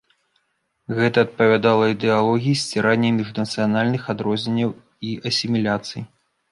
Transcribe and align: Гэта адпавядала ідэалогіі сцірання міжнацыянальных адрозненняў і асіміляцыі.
Гэта 0.99 1.17
адпавядала 1.25 1.85
ідэалогіі 1.95 2.57
сцірання 2.63 3.09
міжнацыянальных 3.19 4.01
адрозненняў 4.17 4.69
і 5.11 5.19
асіміляцыі. 5.33 6.01